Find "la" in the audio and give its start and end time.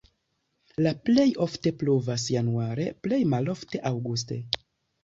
0.85-0.93